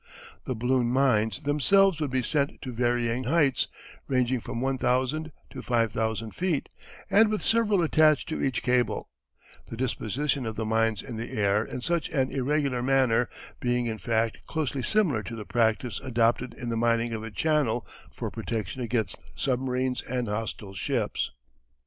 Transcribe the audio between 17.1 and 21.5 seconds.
of a channel for protection against submarines and hostile ships.